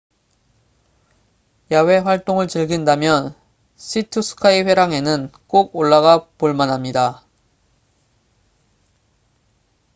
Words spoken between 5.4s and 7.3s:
꼭 올라가 볼만합니다